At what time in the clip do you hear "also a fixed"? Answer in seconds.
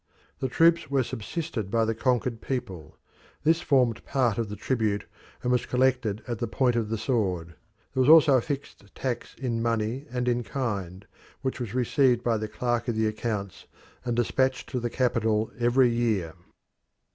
8.09-8.95